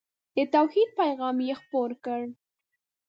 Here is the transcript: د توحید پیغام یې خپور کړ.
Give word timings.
د 0.35 0.37
توحید 0.53 0.89
پیغام 0.99 1.37
یې 1.47 1.53
خپور 1.61 1.89
کړ. 2.05 2.21